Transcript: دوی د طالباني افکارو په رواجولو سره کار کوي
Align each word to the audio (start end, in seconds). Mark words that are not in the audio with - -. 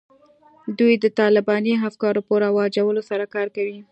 دوی 0.77 0.93
د 1.03 1.05
طالباني 1.19 1.73
افکارو 1.87 2.21
په 2.27 2.33
رواجولو 2.43 3.01
سره 3.09 3.25
کار 3.35 3.47
کوي 3.55 3.79